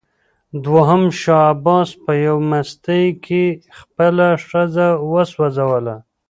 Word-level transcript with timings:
دوهم 0.63 1.03
شاه 1.19 1.45
عباس 1.53 1.89
په 2.03 2.11
یوه 2.25 2.43
مستۍ 2.49 3.05
کې 3.25 3.45
خپله 3.79 4.27
ښځه 4.47 4.87
وسوځوله. 5.11 5.95